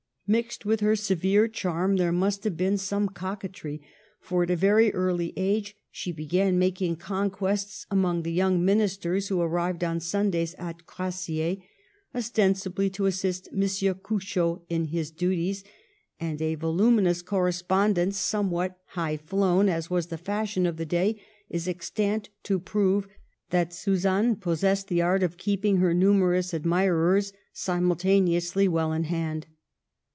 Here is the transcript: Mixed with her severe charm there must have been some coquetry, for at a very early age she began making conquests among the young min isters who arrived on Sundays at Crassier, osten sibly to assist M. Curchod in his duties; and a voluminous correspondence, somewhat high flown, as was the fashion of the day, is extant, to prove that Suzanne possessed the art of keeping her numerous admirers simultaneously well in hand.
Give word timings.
Mixed 0.27 0.65
with 0.65 0.79
her 0.79 0.95
severe 0.95 1.49
charm 1.49 1.97
there 1.97 2.13
must 2.13 2.45
have 2.45 2.55
been 2.55 2.77
some 2.77 3.09
coquetry, 3.09 3.81
for 4.21 4.43
at 4.43 4.49
a 4.49 4.55
very 4.55 4.93
early 4.93 5.33
age 5.35 5.75
she 5.91 6.13
began 6.13 6.57
making 6.57 6.95
conquests 6.95 7.85
among 7.91 8.23
the 8.23 8.31
young 8.31 8.63
min 8.63 8.79
isters 8.79 9.27
who 9.27 9.41
arrived 9.41 9.83
on 9.83 9.99
Sundays 9.99 10.55
at 10.57 10.85
Crassier, 10.85 11.57
osten 12.15 12.55
sibly 12.55 12.89
to 12.91 13.07
assist 13.07 13.49
M. 13.51 13.61
Curchod 13.95 14.61
in 14.69 14.85
his 14.85 15.11
duties; 15.11 15.65
and 16.17 16.41
a 16.41 16.55
voluminous 16.55 17.21
correspondence, 17.21 18.17
somewhat 18.17 18.77
high 18.85 19.17
flown, 19.17 19.67
as 19.67 19.89
was 19.89 20.07
the 20.07 20.17
fashion 20.17 20.65
of 20.65 20.77
the 20.77 20.85
day, 20.85 21.21
is 21.49 21.67
extant, 21.67 22.29
to 22.43 22.57
prove 22.57 23.05
that 23.49 23.73
Suzanne 23.73 24.37
possessed 24.37 24.87
the 24.87 25.01
art 25.01 25.23
of 25.23 25.35
keeping 25.35 25.75
her 25.79 25.93
numerous 25.93 26.53
admirers 26.53 27.33
simultaneously 27.51 28.69
well 28.69 28.93
in 28.93 29.03
hand. 29.03 29.47